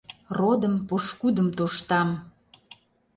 Родым, 0.37 0.75
пошкудым 0.87 1.47
тоштам: 1.57 2.09